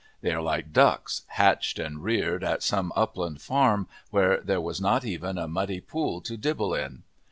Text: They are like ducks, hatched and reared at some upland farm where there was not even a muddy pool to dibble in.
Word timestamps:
They 0.21 0.33
are 0.33 0.41
like 0.41 0.73
ducks, 0.73 1.21
hatched 1.27 1.77
and 1.77 2.01
reared 2.03 2.43
at 2.43 2.63
some 2.63 2.91
upland 2.95 3.39
farm 3.39 3.87
where 4.09 4.41
there 4.41 4.59
was 4.59 4.81
not 4.81 5.05
even 5.05 5.37
a 5.37 5.47
muddy 5.47 5.79
pool 5.79 6.21
to 6.21 6.35
dibble 6.37 6.73
in. 6.73 7.03